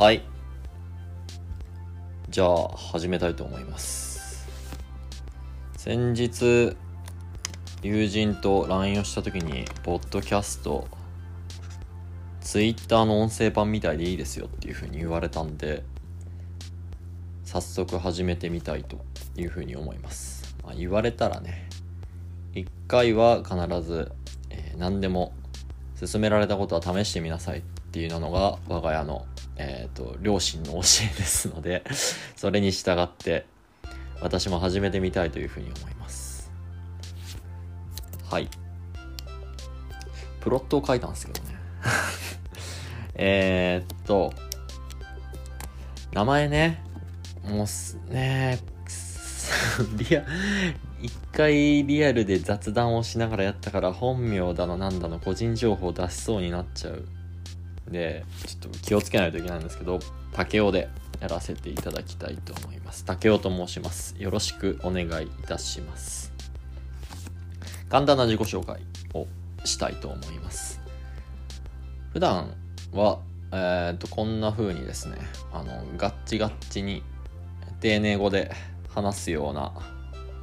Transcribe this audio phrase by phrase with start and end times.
[0.00, 0.22] はい。
[2.30, 4.48] じゃあ始めたいと思います。
[5.76, 6.74] 先日
[7.82, 10.88] 友人と LINE をした時にポッドキャスト
[12.40, 15.82] Twitter の音声版みたいでいいですよっていうふうに言われたんで
[17.44, 19.04] 早速始めてみたいと
[19.36, 21.68] いうふうに思います、まあ、言われたらね
[22.54, 24.10] 1回は必ず、
[24.48, 25.34] えー、何でも
[26.00, 27.62] 勧められたことは試してみなさいっ
[27.92, 29.26] ていうのが我が家の、
[29.62, 31.84] えーと、両親の教えですので
[32.34, 33.44] それに従って
[34.22, 36.50] 私も始めてみたいというふうに思います。
[38.30, 38.48] はい。
[40.40, 41.54] プロットを書いたんですけどね。
[43.14, 44.32] えっと
[46.12, 46.82] 名前ね
[47.44, 48.58] もうすね
[49.96, 50.24] リア
[51.02, 57.06] 一回リアルで雑談をしながらやったから本名だのなんだの個人情報出しそうになっちゃう。
[57.90, 59.98] でちょっと気をつけないといけないんですけど
[60.32, 60.88] 竹雄で
[61.20, 66.32] やらせていただきたいと思います竹雄と申しますよろしくお願いいたします
[67.88, 68.80] 簡単な自己紹介
[69.14, 69.26] を
[69.64, 70.80] したいと思います
[72.12, 72.54] 普段
[72.92, 73.18] は
[73.52, 75.16] えー、っとこんな風にですね
[75.52, 77.02] あのガッチガッチに
[77.80, 78.52] 丁寧語で
[78.88, 79.72] 話すような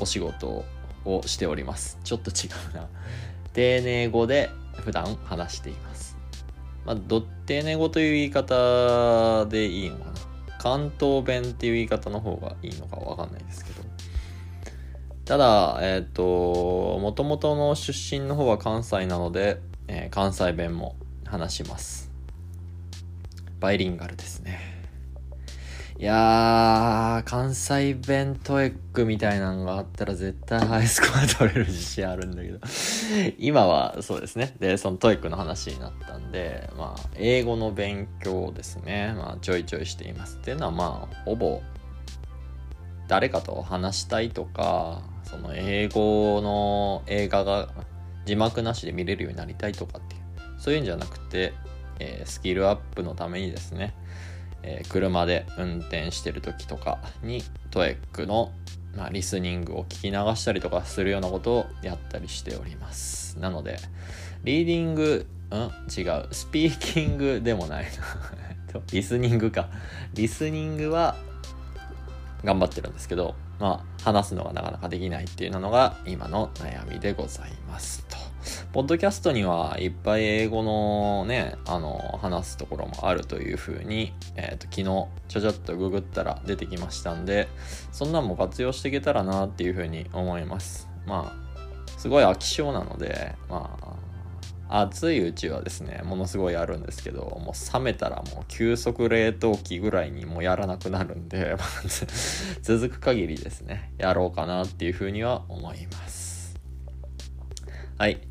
[0.00, 0.64] お仕事
[1.04, 1.98] をしております。
[2.04, 2.88] ちょっと違うな。
[3.52, 6.09] 丁寧語で普段話しています。
[6.84, 10.12] まあ、ど丁寧語という言い方でいいのかな。
[10.58, 13.82] 関東弁っていう言い方の方がいいのかわかんないですけど。
[15.24, 22.10] ただ、えっ、ー、と、もともとの出身の方は関西なので、えー、関西弁も話します。
[23.60, 24.69] バイリンガルですね。
[26.00, 32.58] いやー、関西弁トエックみたいなのがあったら絶対ハイスコア取れる自信あるんだけど
[33.36, 34.56] 今はそうですね。
[34.58, 39.12] で、そのトエックの話になったんで、まあ、英語の勉強ですね。
[39.14, 40.38] まあ、ちょいちょいしています。
[40.38, 41.60] っていうのはまあ、ほぼ、
[43.06, 47.68] 誰かと話したいとか、その英語の映画が
[48.24, 50.22] 字幕なしで見れるようになりたいとかっていう、
[50.58, 51.52] そういうんじゃなくて、
[51.98, 53.92] えー、スキルアップのためにですね、
[54.62, 58.52] えー、車で運転してる時とかにトエックの、
[58.96, 63.38] まあ、リスニングを聞き流したりとかするようなことをやったりしております。
[63.38, 63.78] なので
[64.44, 65.54] リーディングん？
[66.00, 66.28] 違う。
[66.30, 69.68] スピーキングでもないな リスニングか。
[70.14, 71.16] リスニングは
[72.44, 78.29] 頑張ってるんですけどまあ話すのがなかなかできないっていうのが今の悩みでございますと。
[78.72, 84.84] ポッドキャストにはいっぱい英語のね、あの、話すところもあるというふうに、えっ、ー、と、昨日、
[85.26, 87.48] ちょちょっとググったら出てきましたんで、
[87.90, 90.88] そんなんも活用していけたらなっていうふうに思います。
[91.04, 93.76] まあ、すごい飽き性なので、ま
[94.68, 101.56] あ、暑いうちはですね、ものすごいあるんですけど、もう冷めたらもう急速冷凍機ぐらいにもうやらなくなるんで、
[102.62, 106.54] 続く限りですね、やろうかなっていうふうには思います。
[107.98, 108.29] はい。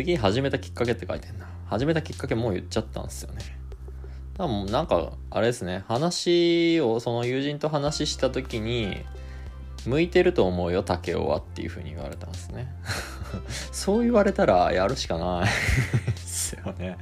[0.00, 1.46] 次始めたきっかけって書いてんな。
[1.66, 3.40] 始めたきっかけもう言っちゃったんですよね。
[4.38, 9.04] だもなんか、あれですね、話を、その友人と話した時に、
[9.86, 12.72] 向いてると思うよ、竹雄はっていう風に言われたんですね。
[13.72, 16.96] そう言われたらやるしかないですよね。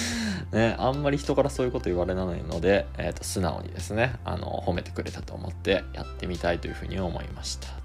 [0.52, 7.81] ね、あんまり人からそういうこと言われないので、えー、と素直にですね、あの、褒めてくれたと思ってやってみたいというふうに思いました。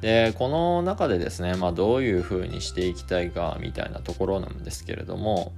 [0.00, 5.52] でこの中でですね、まあ、どういうふうにしていきたいかみたいなところなんですけれども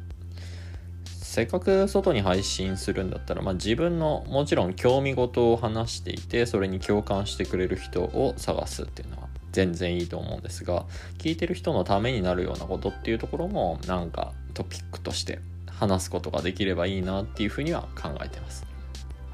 [1.04, 10.86] せっかく外に配信するんだったら、まあ、自分のもちろん興味事を話していてそれに共感してくれる人を探すっていうのは全然いいと思うんですが
[11.18, 18.66] 聞いてる人のためになるようなことっていうところもなんかトピックとして話すことができればいいなっていうふうには考えてます。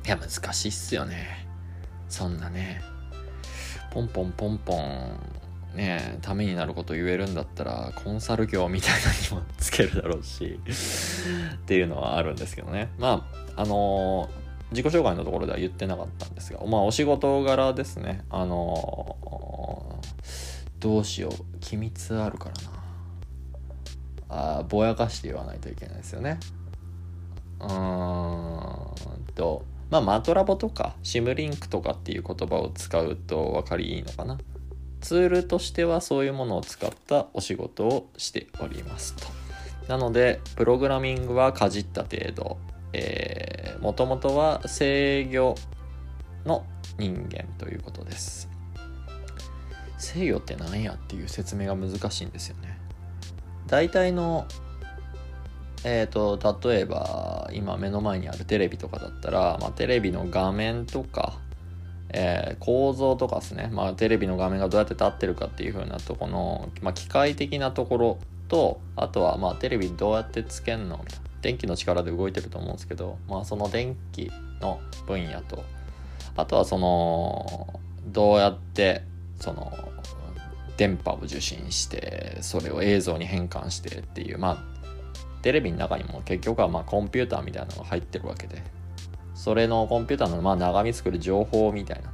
[0.06, 1.48] いや難しいっすよね。
[2.08, 2.95] そんなね。
[3.96, 5.18] ポンポンポンポン
[5.74, 10.60] ねためになること言えるんだったらコンサル業みたいなにもつけるだろうし
[11.54, 12.90] っていうのはあるんですけどね。
[12.98, 13.26] ま
[13.56, 18.22] ああのー、自己紹介のところでは言ってなかったんですがまあお仕事柄ですね。
[18.28, 20.26] あのー、
[20.78, 21.58] どうしよう。
[21.60, 22.50] 機密あるか
[24.28, 24.58] らな。
[24.58, 26.38] あぼやかして言わないといけないですよね。
[27.60, 34.38] うーんとまあ、マトラボとかシムリンクとかっていう言葉を使うと分かりいいのかな。
[35.00, 39.26] ツールとしてはそういうものを使ったお仕事をしておりますと。
[39.88, 42.58] なので、プログラミングはかじった程度、
[42.92, 45.54] えー、もともとは制御
[46.44, 46.64] の
[46.98, 48.48] 人間ということです。
[49.98, 52.78] 制御って何やっていう説明が難しいんですよね。
[53.66, 54.46] 大体の
[55.88, 61.38] えーと、例えば今目の前にあるテレビとかだったら、まあ、テレビの画面とか、
[62.08, 68.18] えー、構造とかですね、まあ、テレビの画面がどうやって立ってるかっていう風なとこの、まあ、機械的なところ
[68.48, 75.62] とあとはまあテレビどうやってつけんのみたいな電気の力で動いてると思うんですけど、まあ、その電気の分野と
[76.34, 79.02] あとはそのどうやって
[79.38, 79.72] その
[80.76, 84.75] 電波を受信してそれを映像に変換してっていうまあ
[85.46, 88.64] テレビの中にも結局はまコンピューターみたいなのが入ってるわけで。
[89.32, 92.12] それのコンピューターのまあ長見作る情報みたいな、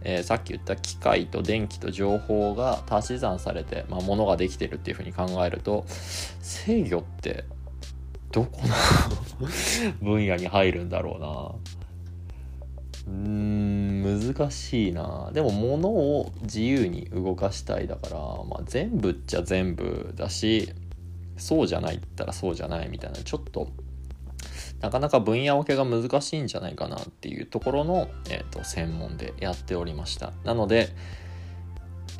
[0.00, 7.44] えー、さっき言った機械と電気と情報が足し算されて、まあ、ものができてるっていうふうに考えると制御って
[8.32, 8.60] どこ
[9.40, 9.46] の
[10.02, 11.72] 分野に入るんだろうな。
[13.06, 15.30] うーん難しいな。
[15.32, 20.72] でも物を自由に動かしたいだから、まあ、全部っちゃ全部だし
[21.36, 23.68] そうじゃないったらそうじゃないみたいなちょっと
[24.80, 30.32] なかなか分野分けが難しいんじゃないかなっていうところの、えーと、専門でやっておりました。
[30.44, 30.88] なので、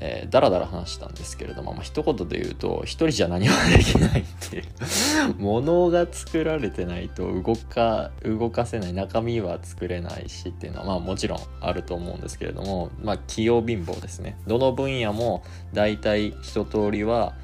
[0.05, 14.37] えー、だらだら話したんですけれども、まあ、一言で言うと一人じゃ何もできないっていうものが作られてないと動か動かせない中身は作れないしっていうのはまあもちろんあると思うんですけれどもまあ器用貧乏ですね。
[14.47, 17.35] どの分野も大体一通りは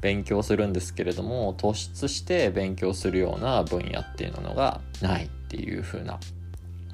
[0.00, 6.18] 勉強するんですけれども突出して勉強するような分野っていうのがないっていう風な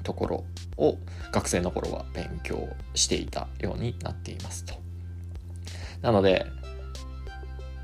[0.03, 0.43] ところ
[0.77, 0.97] を
[1.31, 4.73] 学生の頃は勉強していたようになっていますと。
[6.01, 6.45] なので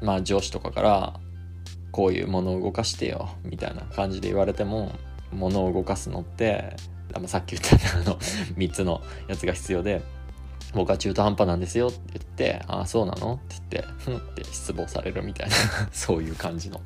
[0.01, 1.19] まあ上司とかから
[1.91, 4.91] こういうものを動かしてよみたいな感じで言われても
[5.31, 6.75] ものを動かすのって
[7.27, 8.17] さっき言ったあの
[8.57, 10.01] 3つのやつが必要で
[10.73, 13.35] 僕は中途半端なんですよって言って、ああ、そうなの？
[13.35, 15.55] って言って、ふんって失望されるみたいな
[15.91, 16.81] そういう感じの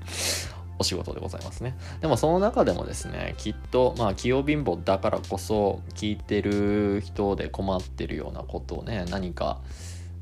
[0.80, 1.78] お仕事でございますね。
[2.02, 9.62] でもその中でもですね、きっと、まあ、器用貧乏だからこそ、聞いてる人で困ってるようなことをね、何か、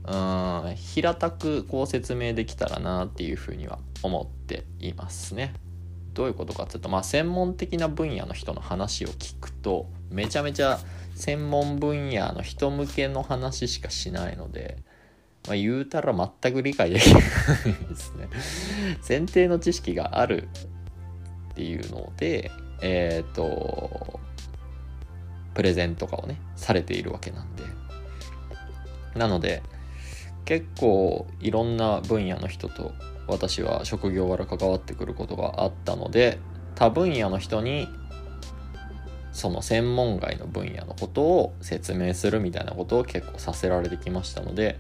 [0.08, 5.54] うん、平たくこう説明できたらなっていうふうには思っていますね。
[6.14, 10.80] どういうことかっていうと、まあ、専門的な分野の人の話を聞くと、めちゃめちゃ
[11.16, 14.78] 専門分野の人向けの話しかしないので、
[15.48, 17.24] まあ、言うたら全く理解できない
[17.90, 18.28] ですね。
[19.08, 20.50] 前提の知識がある
[21.52, 22.52] っていうので、
[22.82, 24.20] えっ、ー、と、
[25.54, 27.64] プレゼンとかをね、されているわけなんで。
[29.16, 29.64] なので、
[30.44, 32.92] 結構いろんな分野の人と
[33.28, 36.40] 私は職業柄関わってくることがあったので、
[36.76, 37.88] 他分野の人に
[39.36, 44.78] その専門外の分野のことを説明するみたいなことを結構させられてきましたので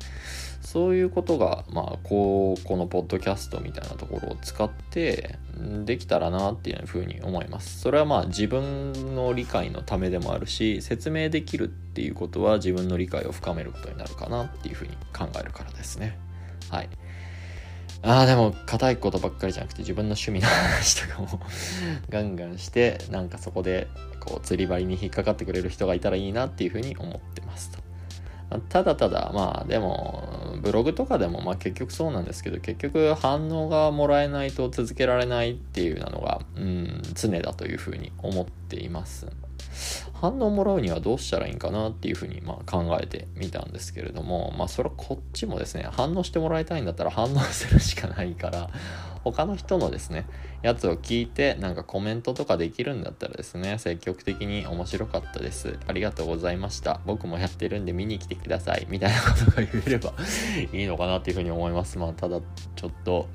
[0.61, 5.37] そういうことがまあこうこのポッドキャストみたいなところを使って
[5.83, 7.81] できたらなっていうふうに思います。
[7.81, 16.17] それはまあ自分の理解のためでもあるし説明できるっていうことは自分の理解を深めることになるかなっていうふうに考えるからですね。
[16.69, 16.89] はい。
[18.05, 21.41] ああ、でも、硬いことばっかりじゃなくて、自分の趣味の話とかも
[22.09, 23.87] ガンガンして、なんかそこで、
[24.19, 27.79] こう、釣り針に引っかかってくれる人がいたらいいなっていうふうに思ってますと。
[28.69, 39.25] ただただ、まあ、でも、ブログとかでも、まあ結局そうなんですけど、結局反応がもらえないと続けられないっていうのが、うん、常だというふうに思っています。
[40.25, 48.71] 反応もらうにはどうしたらいいんかなっていうふうにまあ考えてみたんですけれどもまあそれはこっちもですね反応してもらいたいんだったら 反応するしかないから
[49.23, 50.25] 他の人のですね
[50.63, 55.77] やつを聞いてなんかコメントとかできるんだったらですね積極的に面白かったです。
[55.85, 57.01] ありがとうございました。
[57.05, 58.87] 僕もやってるんで見に来てください。
[58.89, 60.13] みたいなことが言えれば
[60.73, 61.99] いいのかなっていうふうに思います。
[61.99, 62.39] まあただ
[62.75, 63.27] ちょっと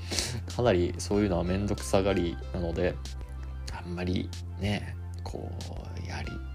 [0.56, 2.97] かなりそういうのはめんどくさがりなので
[3.73, 4.28] あんまり
[4.59, 5.00] ね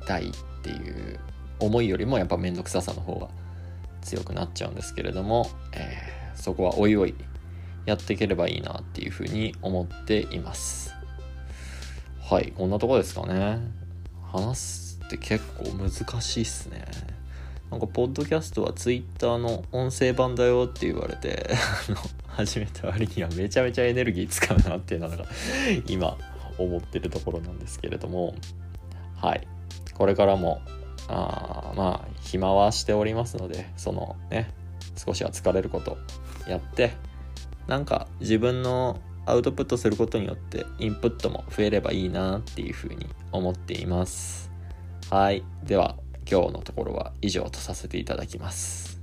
[0.06, 0.32] たいっ
[0.62, 1.20] ていう
[1.60, 3.28] 思いよりもやっぱ面倒くささの方が
[4.02, 7.16] 強くなっちゃうんですけれども、えー、そこはおいおい
[7.86, 10.94] やっていければいいなっていうふうに思っています。
[12.22, 13.60] はいこんなとこですかね。
[14.32, 16.86] 話すって結構難しいっすね。
[17.70, 21.50] なんかポッドキャストは Twitter の音声版だよって言われて
[22.28, 25.26] 始めた割にはめちゃめちゃエネルギー使うなっていうのが
[25.88, 26.18] 今
[26.58, 28.36] 思ってるところなんですけれども。
[29.16, 29.48] はい。
[29.96, 30.62] これからも
[31.08, 34.52] あまあ暇はしておりますのでそのね
[34.96, 35.98] 少しは疲れること
[36.48, 36.94] やって
[37.68, 44.52] なんか自分のアウトプットすることによってインプットも増えればいいなっていうふうに思っています。
[45.10, 45.44] はい。
[45.64, 45.96] では
[46.30, 48.95] 今日のところは以上とさせていただきます。